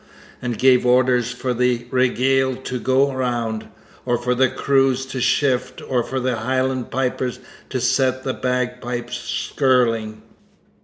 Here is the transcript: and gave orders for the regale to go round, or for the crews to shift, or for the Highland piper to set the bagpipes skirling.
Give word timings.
and 0.41 0.57
gave 0.57 0.83
orders 0.83 1.31
for 1.31 1.53
the 1.53 1.85
regale 1.91 2.55
to 2.55 2.79
go 2.79 3.11
round, 3.13 3.67
or 4.03 4.17
for 4.17 4.33
the 4.33 4.49
crews 4.49 5.05
to 5.05 5.21
shift, 5.21 5.79
or 5.83 6.01
for 6.01 6.19
the 6.19 6.37
Highland 6.37 6.89
piper 6.89 7.31
to 7.69 7.79
set 7.79 8.23
the 8.23 8.33
bagpipes 8.33 9.15
skirling. 9.17 10.23